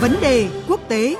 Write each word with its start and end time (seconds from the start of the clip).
Vấn 0.00 0.16
đề 0.20 0.48
quốc 0.68 0.80
tế 0.88 1.16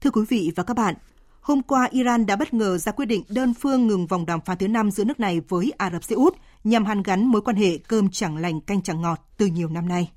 Thưa 0.00 0.10
quý 0.10 0.22
vị 0.28 0.52
và 0.56 0.62
các 0.62 0.74
bạn, 0.74 0.94
hôm 1.40 1.62
qua 1.62 1.88
Iran 1.90 2.26
đã 2.26 2.36
bất 2.36 2.54
ngờ 2.54 2.78
ra 2.78 2.92
quyết 2.92 3.06
định 3.06 3.22
đơn 3.28 3.54
phương 3.54 3.86
ngừng 3.86 4.06
vòng 4.06 4.26
đàm 4.26 4.40
phán 4.40 4.58
thứ 4.58 4.68
năm 4.68 4.90
giữa 4.90 5.04
nước 5.04 5.20
này 5.20 5.40
với 5.48 5.72
Ả 5.78 5.90
Rập 5.90 6.04
Xê 6.04 6.14
Út 6.14 6.34
nhằm 6.64 6.84
hàn 6.84 7.02
gắn 7.02 7.26
mối 7.26 7.42
quan 7.42 7.56
hệ 7.56 7.78
cơm 7.78 8.08
chẳng 8.10 8.36
lành 8.36 8.60
canh 8.60 8.82
chẳng 8.82 9.02
ngọt 9.02 9.18
từ 9.36 9.46
nhiều 9.46 9.68
năm 9.68 9.88
nay. 9.88 10.10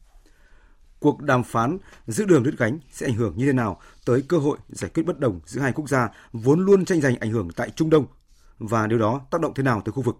Cuộc 1.03 1.21
đàm 1.21 1.43
phán 1.43 1.77
giữ 2.07 2.25
đường 2.25 2.43
đứt 2.43 2.55
gánh 2.57 2.79
sẽ 2.91 3.07
ảnh 3.07 3.15
hưởng 3.15 3.37
như 3.37 3.45
thế 3.45 3.53
nào 3.53 3.81
tới 4.05 4.23
cơ 4.27 4.37
hội 4.37 4.57
giải 4.69 4.91
quyết 4.93 5.03
bất 5.03 5.19
đồng 5.19 5.39
giữa 5.45 5.61
hai 5.61 5.73
quốc 5.73 5.89
gia 5.89 6.09
vốn 6.33 6.65
luôn 6.65 6.85
tranh 6.85 7.01
giành 7.01 7.15
ảnh 7.15 7.31
hưởng 7.31 7.49
tại 7.55 7.69
Trung 7.69 7.89
Đông 7.89 8.05
và 8.59 8.87
điều 8.87 8.99
đó 8.99 9.21
tác 9.31 9.41
động 9.41 9.53
thế 9.53 9.63
nào 9.63 9.81
tới 9.85 9.91
khu 9.91 10.01
vực? 10.01 10.15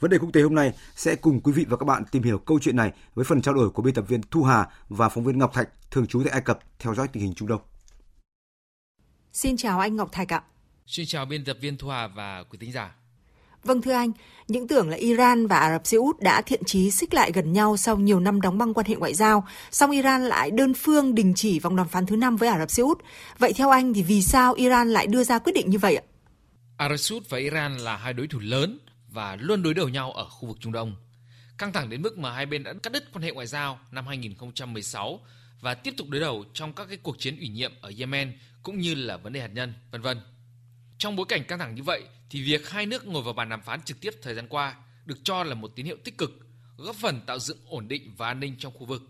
Vấn 0.00 0.10
đề 0.10 0.18
quốc 0.18 0.30
tế 0.32 0.42
hôm 0.42 0.54
nay 0.54 0.72
sẽ 0.96 1.16
cùng 1.16 1.40
quý 1.40 1.52
vị 1.52 1.66
và 1.68 1.76
các 1.76 1.84
bạn 1.84 2.04
tìm 2.10 2.22
hiểu 2.22 2.38
câu 2.38 2.58
chuyện 2.62 2.76
này 2.76 2.92
với 3.14 3.24
phần 3.24 3.42
trao 3.42 3.54
đổi 3.54 3.70
của 3.70 3.82
biên 3.82 3.94
tập 3.94 4.04
viên 4.08 4.20
Thu 4.30 4.42
Hà 4.42 4.68
và 4.88 5.08
phóng 5.08 5.24
viên 5.24 5.38
Ngọc 5.38 5.54
Thạch 5.54 5.68
thường 5.90 6.06
trú 6.06 6.22
tại 6.24 6.32
Ai 6.32 6.40
Cập 6.40 6.58
theo 6.78 6.94
dõi 6.94 7.08
tình 7.08 7.22
hình 7.22 7.34
Trung 7.34 7.48
Đông. 7.48 7.60
Xin 9.32 9.56
chào 9.56 9.80
anh 9.80 9.96
Ngọc 9.96 10.08
Thạch 10.12 10.32
ạ. 10.32 10.42
Xin 10.86 11.06
chào 11.06 11.26
biên 11.26 11.44
tập 11.44 11.56
viên 11.60 11.78
Thu 11.78 11.88
Hà 11.88 12.06
và 12.06 12.44
quý 12.50 12.58
thính 12.60 12.72
giả. 12.72 12.94
Vâng 13.64 13.82
thưa 13.82 13.92
anh, 13.92 14.12
những 14.48 14.68
tưởng 14.68 14.88
là 14.88 14.96
Iran 14.96 15.46
và 15.46 15.58
Ả 15.58 15.72
Rập 15.72 15.86
Xê 15.86 15.96
Út 15.96 16.20
đã 16.20 16.42
thiện 16.42 16.64
chí 16.64 16.90
xích 16.90 17.14
lại 17.14 17.32
gần 17.32 17.52
nhau 17.52 17.76
sau 17.76 17.96
nhiều 17.96 18.20
năm 18.20 18.40
đóng 18.40 18.58
băng 18.58 18.74
quan 18.74 18.86
hệ 18.86 18.94
ngoại 18.96 19.14
giao, 19.14 19.46
song 19.70 19.90
Iran 19.90 20.24
lại 20.24 20.50
đơn 20.50 20.74
phương 20.74 21.14
đình 21.14 21.32
chỉ 21.36 21.58
vòng 21.58 21.76
đàm 21.76 21.88
phán 21.88 22.06
thứ 22.06 22.16
năm 22.16 22.36
với 22.36 22.48
Ả 22.48 22.58
Rập 22.58 22.70
Xê 22.70 22.82
Út. 22.82 22.98
Vậy 23.38 23.52
theo 23.52 23.70
anh 23.70 23.94
thì 23.94 24.02
vì 24.02 24.22
sao 24.22 24.54
Iran 24.54 24.90
lại 24.90 25.06
đưa 25.06 25.24
ra 25.24 25.38
quyết 25.38 25.52
định 25.52 25.70
như 25.70 25.78
vậy 25.78 25.96
ạ? 25.96 26.04
Ả 26.76 26.88
Rập 26.88 27.00
Xê 27.00 27.14
Út 27.14 27.28
và 27.28 27.38
Iran 27.38 27.76
là 27.76 27.96
hai 27.96 28.12
đối 28.12 28.26
thủ 28.26 28.38
lớn 28.38 28.78
và 29.08 29.36
luôn 29.40 29.62
đối 29.62 29.74
đầu 29.74 29.88
nhau 29.88 30.12
ở 30.12 30.24
khu 30.28 30.48
vực 30.48 30.56
Trung 30.60 30.72
Đông. 30.72 30.96
Căng 31.58 31.72
thẳng 31.72 31.90
đến 31.90 32.02
mức 32.02 32.18
mà 32.18 32.32
hai 32.32 32.46
bên 32.46 32.62
đã 32.62 32.74
cắt 32.82 32.92
đứt 32.92 33.12
quan 33.12 33.22
hệ 33.22 33.32
ngoại 33.32 33.46
giao 33.46 33.78
năm 33.90 34.06
2016 34.06 35.20
và 35.60 35.74
tiếp 35.74 35.94
tục 35.96 36.08
đối 36.10 36.20
đầu 36.20 36.44
trong 36.54 36.72
các 36.72 36.88
cái 36.88 36.96
cuộc 37.02 37.18
chiến 37.18 37.36
ủy 37.38 37.48
nhiệm 37.48 37.72
ở 37.80 37.92
Yemen 37.98 38.38
cũng 38.62 38.78
như 38.78 38.94
là 38.94 39.16
vấn 39.16 39.32
đề 39.32 39.40
hạt 39.40 39.50
nhân, 39.54 39.74
vân 39.90 40.02
vân. 40.02 40.20
Trong 40.98 41.16
bối 41.16 41.26
cảnh 41.28 41.44
căng 41.44 41.58
thẳng 41.58 41.74
như 41.74 41.82
vậy 41.82 42.02
thì 42.30 42.42
việc 42.42 42.70
hai 42.70 42.86
nước 42.86 43.06
ngồi 43.06 43.22
vào 43.22 43.32
bàn 43.32 43.48
đàm 43.48 43.62
phán 43.62 43.82
trực 43.82 44.00
tiếp 44.00 44.14
thời 44.22 44.34
gian 44.34 44.48
qua 44.48 44.74
được 45.04 45.18
cho 45.24 45.44
là 45.44 45.54
một 45.54 45.72
tín 45.76 45.86
hiệu 45.86 45.96
tích 46.04 46.18
cực, 46.18 46.30
góp 46.76 46.96
phần 46.96 47.20
tạo 47.26 47.38
dựng 47.38 47.58
ổn 47.66 47.88
định 47.88 48.14
và 48.16 48.26
an 48.26 48.40
ninh 48.40 48.56
trong 48.58 48.72
khu 48.72 48.86
vực. 48.86 49.02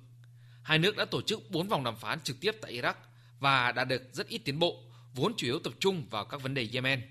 Hai 0.62 0.78
nước 0.78 0.96
đã 0.96 1.04
tổ 1.04 1.22
chức 1.22 1.50
4 1.50 1.68
vòng 1.68 1.84
đàm 1.84 1.96
phán 1.96 2.20
trực 2.20 2.40
tiếp 2.40 2.56
tại 2.62 2.72
Iraq 2.80 2.94
và 3.40 3.72
đã 3.72 3.84
được 3.84 4.02
rất 4.12 4.28
ít 4.28 4.38
tiến 4.38 4.58
bộ, 4.58 4.82
vốn 5.14 5.34
chủ 5.36 5.46
yếu 5.46 5.58
tập 5.58 5.72
trung 5.78 6.06
vào 6.10 6.24
các 6.24 6.42
vấn 6.42 6.54
đề 6.54 6.68
Yemen. 6.72 7.02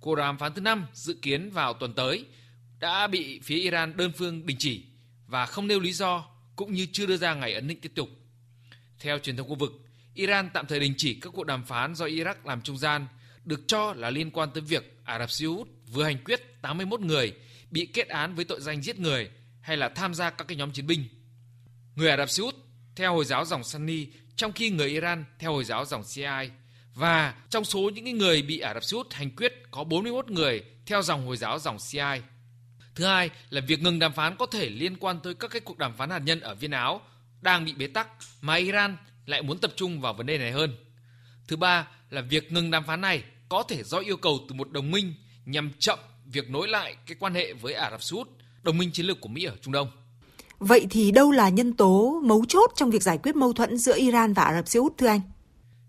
Cuộc 0.00 0.14
đàm 0.14 0.38
phán 0.38 0.54
thứ 0.54 0.60
năm 0.60 0.86
dự 0.92 1.18
kiến 1.22 1.50
vào 1.50 1.74
tuần 1.74 1.94
tới 1.94 2.24
đã 2.78 3.06
bị 3.06 3.40
phía 3.40 3.58
Iran 3.58 3.96
đơn 3.96 4.12
phương 4.16 4.46
đình 4.46 4.56
chỉ 4.60 4.84
và 5.26 5.46
không 5.46 5.66
nêu 5.66 5.80
lý 5.80 5.92
do 5.92 6.26
cũng 6.56 6.74
như 6.74 6.86
chưa 6.92 7.06
đưa 7.06 7.16
ra 7.16 7.34
ngày 7.34 7.54
ấn 7.54 7.68
định 7.68 7.80
tiếp 7.80 7.92
tục. 7.94 8.08
Theo 8.98 9.18
truyền 9.18 9.36
thông 9.36 9.48
khu 9.48 9.54
vực, 9.54 9.72
Iran 10.14 10.50
tạm 10.54 10.66
thời 10.66 10.80
đình 10.80 10.94
chỉ 10.96 11.14
các 11.14 11.30
cuộc 11.30 11.44
đàm 11.44 11.64
phán 11.64 11.94
do 11.94 12.06
Iraq 12.06 12.34
làm 12.44 12.62
trung 12.62 12.78
gian 12.78 13.06
được 13.48 13.60
cho 13.66 13.94
là 13.96 14.10
liên 14.10 14.30
quan 14.30 14.50
tới 14.54 14.60
việc 14.60 15.00
Ả 15.04 15.18
Rập 15.18 15.30
Xê 15.30 15.46
Út 15.46 15.68
vừa 15.92 16.04
hành 16.04 16.24
quyết 16.24 16.62
81 16.62 17.00
người 17.00 17.32
bị 17.70 17.86
kết 17.86 18.08
án 18.08 18.34
với 18.34 18.44
tội 18.44 18.60
danh 18.60 18.82
giết 18.82 18.98
người 18.98 19.30
hay 19.60 19.76
là 19.76 19.88
tham 19.88 20.14
gia 20.14 20.30
các 20.30 20.48
cái 20.48 20.56
nhóm 20.56 20.72
chiến 20.72 20.86
binh. 20.86 21.04
Người 21.94 22.10
Ả 22.10 22.16
Rập 22.16 22.30
Xê 22.30 22.42
Út 22.42 22.54
theo 22.96 23.14
Hồi 23.14 23.24
giáo 23.24 23.44
dòng 23.44 23.64
Sunni, 23.64 24.06
trong 24.36 24.52
khi 24.52 24.70
người 24.70 24.88
Iran 24.88 25.24
theo 25.38 25.52
Hồi 25.52 25.64
giáo 25.64 25.84
dòng 25.84 26.04
Shiite 26.04 26.50
và 26.94 27.34
trong 27.50 27.64
số 27.64 27.90
những 27.94 28.18
người 28.18 28.42
bị 28.42 28.58
Ả 28.58 28.74
Rập 28.74 28.84
Xê 28.84 28.96
Út 28.96 29.12
hành 29.12 29.30
quyết 29.36 29.54
có 29.70 29.84
41 29.84 30.30
người 30.30 30.62
theo 30.86 31.02
dòng 31.02 31.26
Hồi 31.26 31.36
giáo 31.36 31.58
dòng 31.58 31.78
Shiite 31.78 32.20
Thứ 32.94 33.04
hai 33.04 33.30
là 33.50 33.60
việc 33.60 33.82
ngừng 33.82 33.98
đàm 33.98 34.12
phán 34.12 34.36
có 34.36 34.46
thể 34.46 34.70
liên 34.70 34.96
quan 34.96 35.20
tới 35.20 35.34
các 35.34 35.50
cái 35.50 35.60
cuộc 35.60 35.78
đàm 35.78 35.96
phán 35.96 36.10
hạt 36.10 36.18
nhân 36.18 36.40
ở 36.40 36.54
Viên 36.54 36.70
Áo 36.70 37.00
đang 37.40 37.64
bị 37.64 37.74
bế 37.74 37.86
tắc 37.86 38.08
mà 38.40 38.54
Iran 38.54 38.96
lại 39.26 39.42
muốn 39.42 39.58
tập 39.58 39.72
trung 39.76 40.00
vào 40.00 40.14
vấn 40.14 40.26
đề 40.26 40.38
này 40.38 40.52
hơn. 40.52 40.76
Thứ 41.48 41.56
ba 41.56 41.88
là 42.10 42.20
việc 42.20 42.52
ngừng 42.52 42.70
đàm 42.70 42.84
phán 42.84 43.00
này 43.00 43.22
có 43.48 43.62
thể 43.62 43.82
do 43.82 43.98
yêu 43.98 44.16
cầu 44.16 44.38
từ 44.48 44.54
một 44.54 44.70
đồng 44.70 44.90
minh 44.90 45.14
nhằm 45.44 45.70
chậm 45.78 45.98
việc 46.26 46.50
nối 46.50 46.68
lại 46.68 46.96
cái 47.06 47.16
quan 47.20 47.34
hệ 47.34 47.52
với 47.52 47.74
Ả 47.74 47.90
Rập 47.90 48.02
Xê 48.02 48.16
Út, 48.16 48.28
đồng 48.62 48.78
minh 48.78 48.90
chiến 48.92 49.06
lược 49.06 49.20
của 49.20 49.28
Mỹ 49.28 49.44
ở 49.44 49.56
Trung 49.62 49.72
Đông. 49.72 49.90
Vậy 50.58 50.86
thì 50.90 51.10
đâu 51.10 51.30
là 51.30 51.48
nhân 51.48 51.72
tố 51.72 52.20
mấu 52.24 52.44
chốt 52.48 52.70
trong 52.76 52.90
việc 52.90 53.02
giải 53.02 53.18
quyết 53.18 53.36
mâu 53.36 53.52
thuẫn 53.52 53.78
giữa 53.78 53.96
Iran 53.96 54.32
và 54.32 54.44
Ả 54.44 54.54
Rập 54.54 54.68
Xê 54.68 54.80
Út 54.80 54.92
thưa 54.98 55.06
anh? 55.06 55.20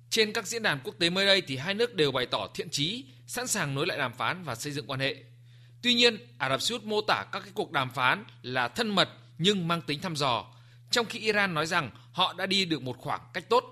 Trên 0.10 0.34
các 0.34 0.48
diễn 0.48 0.64
đàn 0.64 0.80
quốc 0.84 0.96
tế 1.00 1.10
mới 1.10 1.26
đây 1.26 1.42
thì 1.48 1.58
hai 1.58 1.74
nước 1.74 1.96
đều 1.96 2.12
bày 2.12 2.26
tỏ 2.26 2.48
thiện 2.54 2.70
chí, 2.70 3.06
sẵn 3.28 3.48
sàng 3.48 3.76
nối 3.76 3.88
lại 3.88 3.98
đàm 3.98 4.14
phán 4.14 4.44
và 4.44 4.56
xây 4.56 4.74
dựng 4.74 4.88
quan 4.88 5.00
hệ. 5.00 5.16
Tuy 5.82 5.94
nhiên, 5.94 6.18
Ả 6.38 6.50
Rập 6.50 6.62
Xê 6.62 6.74
Út 6.74 6.84
mô 6.84 7.02
tả 7.02 7.26
các 7.32 7.40
cái 7.40 7.52
cuộc 7.54 7.72
đàm 7.72 7.90
phán 7.90 8.24
là 8.42 8.68
thân 8.68 8.90
mật 8.96 9.10
nhưng 9.38 9.68
mang 9.68 9.82
tính 9.82 10.02
thăm 10.02 10.16
dò, 10.16 10.46
trong 10.92 11.06
khi 11.06 11.20
Iran 11.20 11.54
nói 11.54 11.66
rằng 11.66 11.92
họ 12.12 12.34
đã 12.34 12.46
đi 12.46 12.66
được 12.66 12.82
một 12.82 12.98
khoảng 12.98 13.22
cách 13.34 13.50
tốt. 13.50 13.64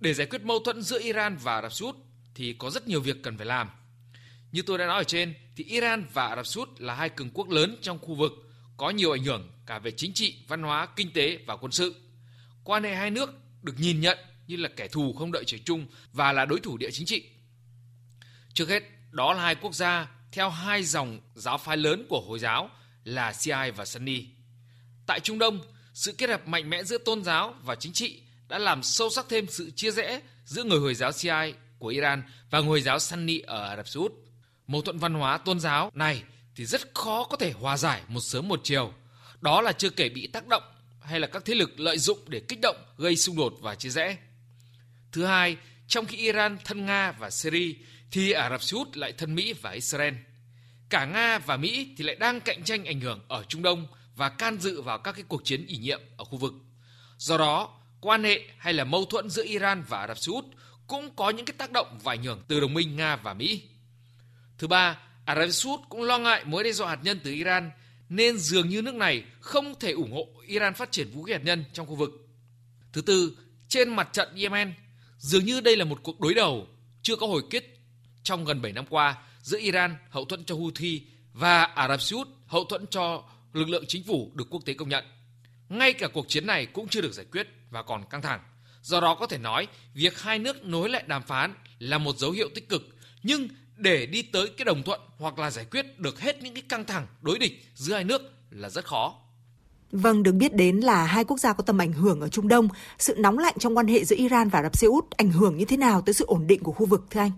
Để 0.00 0.14
giải 0.14 0.26
quyết 0.26 0.42
mâu 0.42 0.58
thuẫn 0.58 0.82
giữa 0.82 1.00
Iran 1.00 1.36
và 1.36 1.54
Ả 1.54 1.62
Rập 1.62 1.72
Xê 1.72 1.86
Út 1.86 1.96
thì 2.34 2.52
có 2.52 2.70
rất 2.70 2.88
nhiều 2.88 3.00
việc 3.00 3.22
cần 3.22 3.36
phải 3.36 3.46
làm. 3.46 3.68
Như 4.52 4.62
tôi 4.62 4.78
đã 4.78 4.86
nói 4.86 4.96
ở 4.96 5.04
trên 5.04 5.34
thì 5.56 5.64
Iran 5.64 6.06
và 6.12 6.26
Ả 6.26 6.36
Rập 6.36 6.46
Xút 6.46 6.68
là 6.78 6.94
hai 6.94 7.08
cường 7.08 7.30
quốc 7.30 7.50
lớn 7.50 7.76
trong 7.82 7.98
khu 7.98 8.14
vực 8.14 8.32
có 8.76 8.90
nhiều 8.90 9.12
ảnh 9.12 9.24
hưởng 9.24 9.50
cả 9.66 9.78
về 9.78 9.90
chính 9.90 10.12
trị, 10.14 10.36
văn 10.48 10.62
hóa, 10.62 10.88
kinh 10.96 11.12
tế 11.12 11.38
và 11.46 11.56
quân 11.56 11.72
sự. 11.72 11.94
Quan 12.64 12.84
hệ 12.84 12.94
hai 12.94 13.10
nước 13.10 13.30
được 13.62 13.74
nhìn 13.78 14.00
nhận 14.00 14.18
như 14.46 14.56
là 14.56 14.68
kẻ 14.76 14.88
thù 14.88 15.14
không 15.18 15.32
đợi 15.32 15.44
trời 15.46 15.60
chung 15.64 15.86
và 16.12 16.32
là 16.32 16.44
đối 16.44 16.60
thủ 16.60 16.76
địa 16.76 16.90
chính 16.90 17.06
trị. 17.06 17.24
Trước 18.54 18.68
hết, 18.68 18.82
đó 19.10 19.32
là 19.32 19.42
hai 19.42 19.54
quốc 19.54 19.74
gia 19.74 20.08
theo 20.32 20.50
hai 20.50 20.82
dòng 20.82 21.20
giáo 21.34 21.58
phái 21.58 21.76
lớn 21.76 22.06
của 22.08 22.20
Hồi 22.20 22.38
giáo 22.38 22.70
là 23.04 23.32
Shiite 23.32 23.70
và 23.70 23.84
Sunni. 23.84 24.26
Tại 25.06 25.20
Trung 25.20 25.38
Đông, 25.38 25.60
sự 25.94 26.12
kết 26.12 26.30
hợp 26.30 26.48
mạnh 26.48 26.70
mẽ 26.70 26.84
giữa 26.84 26.98
tôn 26.98 27.24
giáo 27.24 27.54
và 27.62 27.74
chính 27.74 27.92
trị 27.92 28.22
đã 28.48 28.58
làm 28.58 28.82
sâu 28.82 29.10
sắc 29.10 29.26
thêm 29.28 29.46
sự 29.48 29.70
chia 29.70 29.90
rẽ 29.90 30.20
giữa 30.44 30.64
người 30.64 30.78
Hồi 30.78 30.94
giáo 30.94 31.12
Shiite 31.12 31.52
của 31.82 31.88
Iran 31.88 32.22
và 32.50 32.58
người 32.58 32.68
Hồi 32.68 32.80
giáo 32.80 32.98
Sunni 32.98 33.40
ở 33.40 33.62
Ả 33.68 33.76
Rập 33.76 33.88
Xê 33.88 33.98
Út. 33.98 34.12
Mâu 34.66 34.82
thuẫn 34.82 34.98
văn 34.98 35.14
hóa 35.14 35.38
tôn 35.38 35.60
giáo 35.60 35.90
này 35.94 36.22
thì 36.56 36.66
rất 36.66 36.94
khó 36.94 37.24
có 37.24 37.36
thể 37.36 37.52
hòa 37.52 37.76
giải 37.76 38.02
một 38.08 38.20
sớm 38.20 38.48
một 38.48 38.60
chiều. 38.64 38.92
Đó 39.40 39.60
là 39.60 39.72
chưa 39.72 39.90
kể 39.90 40.08
bị 40.08 40.26
tác 40.26 40.46
động 40.46 40.62
hay 41.00 41.20
là 41.20 41.26
các 41.26 41.44
thế 41.44 41.54
lực 41.54 41.80
lợi 41.80 41.98
dụng 41.98 42.18
để 42.26 42.40
kích 42.48 42.58
động 42.62 42.76
gây 42.98 43.16
xung 43.16 43.36
đột 43.36 43.54
và 43.60 43.74
chia 43.74 43.88
rẽ. 43.88 44.16
Thứ 45.12 45.24
hai, 45.24 45.56
trong 45.86 46.06
khi 46.06 46.16
Iran 46.16 46.58
thân 46.64 46.86
Nga 46.86 47.12
và 47.12 47.30
Syria 47.30 47.74
thì 48.10 48.32
Ả 48.32 48.50
Rập 48.50 48.62
Xê 48.62 48.76
Út 48.76 48.96
lại 48.96 49.12
thân 49.12 49.34
Mỹ 49.34 49.52
và 49.52 49.70
Israel. 49.70 50.14
Cả 50.88 51.04
Nga 51.04 51.38
và 51.38 51.56
Mỹ 51.56 51.94
thì 51.96 52.04
lại 52.04 52.14
đang 52.14 52.40
cạnh 52.40 52.64
tranh 52.64 52.84
ảnh 52.84 53.00
hưởng 53.00 53.20
ở 53.28 53.44
Trung 53.48 53.62
Đông 53.62 53.86
và 54.16 54.28
can 54.28 54.58
dự 54.60 54.82
vào 54.82 54.98
các 54.98 55.12
cái 55.12 55.24
cuộc 55.28 55.44
chiến 55.44 55.66
ủy 55.66 55.76
nhiệm 55.76 56.00
ở 56.16 56.24
khu 56.24 56.38
vực. 56.38 56.52
Do 57.18 57.38
đó, 57.38 57.80
quan 58.00 58.24
hệ 58.24 58.40
hay 58.58 58.72
là 58.72 58.84
mâu 58.84 59.04
thuẫn 59.04 59.30
giữa 59.30 59.44
Iran 59.44 59.84
và 59.88 59.98
Ả 59.98 60.06
Rập 60.06 60.18
Xê 60.18 60.32
Út 60.32 60.44
cũng 60.92 61.10
có 61.16 61.30
những 61.30 61.46
cái 61.46 61.54
tác 61.58 61.72
động 61.72 61.98
và 62.02 62.12
ảnh 62.12 62.22
hưởng 62.22 62.42
từ 62.48 62.60
đồng 62.60 62.74
minh 62.74 62.96
Nga 62.96 63.16
và 63.16 63.34
Mỹ. 63.34 63.62
Thứ 64.58 64.66
ba, 64.66 64.98
Ả 65.24 65.34
Rập 65.34 65.50
Xê 65.50 65.70
Út 65.70 65.80
cũng 65.88 66.02
lo 66.02 66.18
ngại 66.18 66.44
mối 66.44 66.64
đe 66.64 66.72
dọa 66.72 66.88
hạt 66.88 66.98
nhân 67.02 67.20
từ 67.24 67.32
Iran 67.32 67.70
nên 68.08 68.38
dường 68.38 68.68
như 68.68 68.82
nước 68.82 68.94
này 68.94 69.24
không 69.40 69.74
thể 69.80 69.92
ủng 69.92 70.12
hộ 70.12 70.28
Iran 70.46 70.74
phát 70.74 70.92
triển 70.92 71.10
vũ 71.10 71.22
khí 71.22 71.32
hạt 71.32 71.40
nhân 71.44 71.64
trong 71.72 71.86
khu 71.86 71.94
vực. 71.94 72.10
Thứ 72.92 73.00
tư, 73.00 73.36
trên 73.68 73.96
mặt 73.96 74.08
trận 74.12 74.28
Yemen, 74.36 74.74
dường 75.18 75.44
như 75.44 75.60
đây 75.60 75.76
là 75.76 75.84
một 75.84 76.00
cuộc 76.02 76.20
đối 76.20 76.34
đầu 76.34 76.66
chưa 77.02 77.16
có 77.16 77.26
hồi 77.26 77.42
kết 77.50 77.64
trong 78.22 78.44
gần 78.44 78.62
7 78.62 78.72
năm 78.72 78.86
qua 78.90 79.16
giữa 79.42 79.58
Iran 79.58 79.96
hậu 80.10 80.24
thuẫn 80.24 80.44
cho 80.44 80.54
Houthi 80.54 81.02
và 81.32 81.64
Ả 81.64 81.88
Rập 81.88 82.02
Xê 82.02 82.16
Út 82.16 82.28
hậu 82.46 82.64
thuẫn 82.64 82.86
cho 82.86 83.24
lực 83.52 83.68
lượng 83.68 83.84
chính 83.88 84.04
phủ 84.04 84.32
được 84.34 84.46
quốc 84.50 84.62
tế 84.64 84.74
công 84.74 84.88
nhận. 84.88 85.04
Ngay 85.68 85.92
cả 85.92 86.08
cuộc 86.08 86.28
chiến 86.28 86.46
này 86.46 86.66
cũng 86.66 86.88
chưa 86.88 87.00
được 87.00 87.12
giải 87.12 87.26
quyết 87.32 87.48
và 87.70 87.82
còn 87.82 88.04
căng 88.10 88.22
thẳng. 88.22 88.40
Do 88.82 89.00
đó 89.00 89.14
có 89.14 89.26
thể 89.26 89.38
nói, 89.38 89.66
việc 89.94 90.20
hai 90.20 90.38
nước 90.38 90.64
nối 90.64 90.88
lại 90.88 91.04
đàm 91.06 91.22
phán 91.22 91.54
là 91.78 91.98
một 91.98 92.16
dấu 92.18 92.30
hiệu 92.30 92.48
tích 92.54 92.68
cực, 92.68 92.82
nhưng 93.22 93.48
để 93.76 94.06
đi 94.06 94.22
tới 94.22 94.48
cái 94.56 94.64
đồng 94.64 94.82
thuận 94.82 95.00
hoặc 95.18 95.38
là 95.38 95.50
giải 95.50 95.64
quyết 95.64 95.98
được 95.98 96.20
hết 96.20 96.42
những 96.42 96.54
cái 96.54 96.62
căng 96.68 96.84
thẳng 96.84 97.06
đối 97.20 97.38
địch 97.38 97.66
giữa 97.74 97.94
hai 97.94 98.04
nước 98.04 98.22
là 98.50 98.70
rất 98.70 98.84
khó. 98.84 99.14
Vâng, 99.92 100.22
được 100.22 100.32
biết 100.32 100.54
đến 100.54 100.80
là 100.80 101.04
hai 101.04 101.24
quốc 101.24 101.40
gia 101.40 101.52
có 101.52 101.62
tầm 101.62 101.78
ảnh 101.78 101.92
hưởng 101.92 102.20
ở 102.20 102.28
Trung 102.28 102.48
Đông. 102.48 102.68
Sự 102.98 103.14
nóng 103.18 103.38
lạnh 103.38 103.54
trong 103.58 103.76
quan 103.76 103.86
hệ 103.86 104.04
giữa 104.04 104.16
Iran 104.16 104.48
và 104.48 104.58
Ả 104.58 104.62
Rập 104.62 104.76
Xê 104.76 104.86
Út 104.86 105.10
ảnh 105.10 105.30
hưởng 105.30 105.56
như 105.56 105.64
thế 105.64 105.76
nào 105.76 106.02
tới 106.02 106.14
sự 106.14 106.24
ổn 106.24 106.46
định 106.46 106.62
của 106.62 106.72
khu 106.72 106.86
vực 106.86 107.04
thưa 107.10 107.20
anh? 107.20 107.30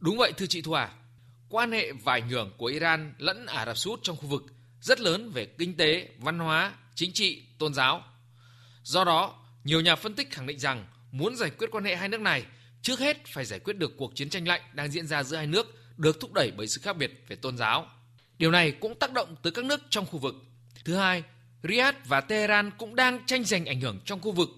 Đúng 0.00 0.16
vậy 0.16 0.32
thưa 0.36 0.46
chị 0.46 0.62
Thu 0.62 0.72
Hà. 0.72 0.90
Quan 1.48 1.72
hệ 1.72 1.92
và 1.92 2.12
ảnh 2.12 2.28
hưởng 2.28 2.52
của 2.58 2.66
Iran 2.66 3.14
lẫn 3.18 3.46
Ả 3.46 3.66
Rập 3.66 3.78
Xê 3.78 3.90
Út 3.90 4.02
trong 4.02 4.16
khu 4.16 4.26
vực 4.26 4.42
rất 4.80 5.00
lớn 5.00 5.30
về 5.34 5.46
kinh 5.46 5.76
tế, 5.76 6.08
văn 6.18 6.38
hóa, 6.38 6.72
chính 6.94 7.12
trị, 7.12 7.42
tôn 7.58 7.74
giáo. 7.74 8.02
Do 8.82 9.04
đó, 9.04 9.43
nhiều 9.64 9.80
nhà 9.80 9.96
phân 9.96 10.14
tích 10.14 10.30
khẳng 10.30 10.46
định 10.46 10.58
rằng 10.58 10.86
muốn 11.12 11.36
giải 11.36 11.50
quyết 11.50 11.70
quan 11.70 11.84
hệ 11.84 11.96
hai 11.96 12.08
nước 12.08 12.20
này, 12.20 12.44
trước 12.82 13.00
hết 13.00 13.26
phải 13.26 13.44
giải 13.44 13.58
quyết 13.58 13.76
được 13.76 13.92
cuộc 13.96 14.14
chiến 14.14 14.30
tranh 14.30 14.48
lạnh 14.48 14.60
đang 14.72 14.90
diễn 14.90 15.06
ra 15.06 15.22
giữa 15.22 15.36
hai 15.36 15.46
nước 15.46 15.66
được 15.96 16.20
thúc 16.20 16.32
đẩy 16.32 16.50
bởi 16.56 16.68
sự 16.68 16.80
khác 16.84 16.96
biệt 16.96 17.24
về 17.28 17.36
tôn 17.36 17.58
giáo. 17.58 17.86
Điều 18.38 18.50
này 18.50 18.70
cũng 18.70 18.98
tác 18.98 19.12
động 19.12 19.36
tới 19.42 19.52
các 19.52 19.64
nước 19.64 19.80
trong 19.90 20.06
khu 20.06 20.18
vực. 20.18 20.34
Thứ 20.84 20.96
hai, 20.96 21.22
Riyadh 21.62 21.96
và 22.04 22.20
Tehran 22.20 22.70
cũng 22.78 22.94
đang 22.94 23.26
tranh 23.26 23.44
giành 23.44 23.66
ảnh 23.66 23.80
hưởng 23.80 24.00
trong 24.04 24.20
khu 24.20 24.32
vực. 24.32 24.48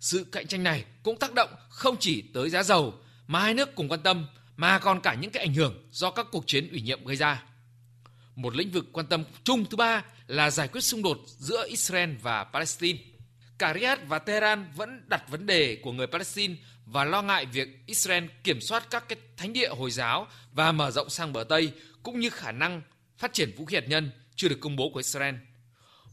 Sự 0.00 0.26
cạnh 0.32 0.46
tranh 0.46 0.62
này 0.62 0.84
cũng 1.02 1.18
tác 1.18 1.34
động 1.34 1.50
không 1.68 1.96
chỉ 2.00 2.22
tới 2.34 2.50
giá 2.50 2.62
dầu 2.62 2.94
mà 3.26 3.40
hai 3.40 3.54
nước 3.54 3.74
cùng 3.74 3.88
quan 3.88 4.02
tâm 4.02 4.26
mà 4.56 4.78
còn 4.78 5.00
cả 5.00 5.14
những 5.14 5.30
cái 5.30 5.44
ảnh 5.44 5.54
hưởng 5.54 5.88
do 5.90 6.10
các 6.10 6.26
cuộc 6.32 6.44
chiến 6.46 6.70
ủy 6.70 6.80
nhiệm 6.80 7.04
gây 7.04 7.16
ra. 7.16 7.42
Một 8.34 8.56
lĩnh 8.56 8.70
vực 8.70 8.86
quan 8.92 9.06
tâm 9.06 9.24
chung 9.44 9.64
thứ 9.70 9.76
ba 9.76 10.04
là 10.26 10.50
giải 10.50 10.68
quyết 10.68 10.80
xung 10.80 11.02
đột 11.02 11.18
giữa 11.26 11.66
Israel 11.68 12.10
và 12.22 12.44
Palestine. 12.44 12.98
Cả 13.58 13.74
Riyadh 13.74 14.00
và 14.08 14.18
Tehran 14.18 14.72
vẫn 14.76 15.04
đặt 15.06 15.28
vấn 15.28 15.46
đề 15.46 15.76
của 15.82 15.92
người 15.92 16.06
Palestine 16.06 16.54
và 16.86 17.04
lo 17.04 17.22
ngại 17.22 17.46
việc 17.46 17.68
Israel 17.86 18.24
kiểm 18.44 18.60
soát 18.60 18.90
các 18.90 19.08
cái 19.08 19.18
thánh 19.36 19.52
địa 19.52 19.68
Hồi 19.68 19.90
giáo 19.90 20.26
và 20.52 20.72
mở 20.72 20.90
rộng 20.90 21.10
sang 21.10 21.32
bờ 21.32 21.44
Tây 21.48 21.72
cũng 22.02 22.20
như 22.20 22.30
khả 22.30 22.52
năng 22.52 22.82
phát 23.18 23.32
triển 23.32 23.52
vũ 23.56 23.64
khí 23.64 23.76
hạt 23.76 23.88
nhân 23.88 24.10
chưa 24.36 24.48
được 24.48 24.58
công 24.60 24.76
bố 24.76 24.90
của 24.92 24.98
Israel. 24.98 25.34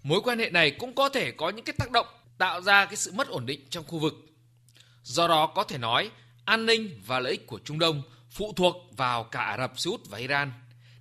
Mối 0.03 0.21
quan 0.23 0.39
hệ 0.39 0.49
này 0.49 0.71
cũng 0.71 0.95
có 0.95 1.09
thể 1.09 1.31
có 1.31 1.49
những 1.49 1.65
cái 1.65 1.75
tác 1.79 1.91
động 1.91 2.07
tạo 2.37 2.61
ra 2.61 2.85
cái 2.85 2.95
sự 2.95 3.11
mất 3.11 3.27
ổn 3.27 3.45
định 3.45 3.67
trong 3.69 3.83
khu 3.87 3.99
vực. 3.99 4.13
Do 5.03 5.27
đó 5.27 5.47
có 5.47 5.63
thể 5.63 5.77
nói 5.77 6.09
an 6.45 6.65
ninh 6.65 7.01
và 7.05 7.19
lợi 7.19 7.31
ích 7.31 7.47
của 7.47 7.59
Trung 7.63 7.79
Đông 7.79 8.01
phụ 8.29 8.53
thuộc 8.55 8.75
vào 8.97 9.23
cả 9.23 9.39
Ả 9.39 9.57
Rập 9.57 9.79
Xê 9.79 9.91
Út 9.91 10.01
và 10.09 10.17
Iran. 10.17 10.51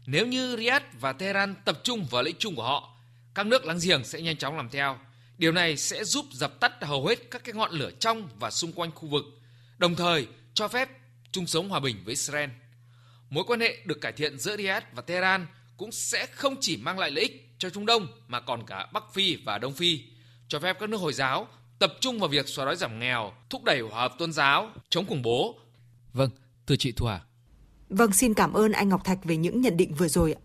Nếu 0.07 0.27
như 0.27 0.57
Riyadh 0.57 0.85
và 1.01 1.13
Tehran 1.13 1.55
tập 1.65 1.81
trung 1.85 2.07
vào 2.11 2.23
lợi 2.23 2.29
ích 2.29 2.39
chung 2.39 2.57
của 2.57 2.63
họ, 2.63 2.97
các 3.35 3.47
nước 3.47 3.65
láng 3.65 3.79
giềng 3.83 4.05
sẽ 4.05 4.21
nhanh 4.21 4.37
chóng 4.37 4.57
làm 4.57 4.69
theo. 4.69 4.99
Điều 5.41 5.53
này 5.53 5.77
sẽ 5.77 6.05
giúp 6.05 6.27
dập 6.33 6.61
tắt 6.61 6.73
hầu 6.81 7.07
hết 7.07 7.31
các 7.31 7.45
cái 7.45 7.55
ngọn 7.55 7.73
lửa 7.73 7.91
trong 8.01 8.29
và 8.39 8.51
xung 8.51 8.73
quanh 8.73 8.91
khu 8.95 9.09
vực, 9.09 9.25
đồng 9.79 9.97
thời 9.97 10.27
cho 10.55 10.69
phép 10.69 10.89
chung 11.33 11.47
sống 11.47 11.69
hòa 11.69 11.81
bình 11.81 11.97
với 12.05 12.13
Israel. 12.13 12.51
Mối 13.31 13.45
quan 13.47 13.61
hệ 13.61 13.77
được 13.85 14.01
cải 14.01 14.13
thiện 14.13 14.39
giữa 14.39 14.57
Riyadh 14.57 14.85
và 14.95 15.03
Tehran 15.03 15.47
cũng 15.77 15.93
sẽ 15.93 16.27
không 16.27 16.57
chỉ 16.61 16.77
mang 16.77 16.99
lại 16.99 17.11
lợi 17.11 17.25
ích 17.25 17.55
cho 17.59 17.71
Trung 17.71 17.87
Đông 17.87 18.07
mà 18.29 18.41
còn 18.41 18.67
cả 18.67 18.87
Bắc 18.93 19.05
Phi 19.15 19.37
và 19.37 19.59
Đông 19.59 19.75
Phi, 19.75 20.01
cho 20.49 20.59
phép 20.59 20.77
các 20.81 20.89
nước 20.89 21.01
Hồi 21.01 21.13
giáo 21.13 21.49
tập 21.79 21.93
trung 22.01 22.19
vào 22.19 22.29
việc 22.29 22.49
xóa 22.49 22.65
đói 22.65 22.77
giảm 22.77 22.99
nghèo, 22.99 23.33
thúc 23.51 23.65
đẩy 23.65 23.81
hòa 23.81 24.01
hợp 24.01 24.15
tôn 24.19 24.33
giáo, 24.33 24.71
chống 24.89 25.07
khủng 25.07 25.23
bố. 25.23 25.59
Vâng, 26.13 26.31
thưa 26.67 26.77
chị 26.77 26.93
Thu 26.93 27.07
Hà. 27.07 27.21
Vâng, 27.89 28.13
xin 28.13 28.35
cảm 28.35 28.53
ơn 28.53 28.73
anh 28.73 28.89
Ngọc 28.89 29.05
Thạch 29.05 29.25
về 29.25 29.37
những 29.37 29.61
nhận 29.61 29.77
định 29.77 29.95
vừa 29.95 30.09
rồi 30.09 30.33
ạ. 30.33 30.41